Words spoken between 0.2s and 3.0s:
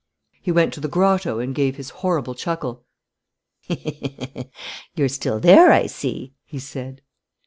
He went to the grotto and gave his horrible chuckle: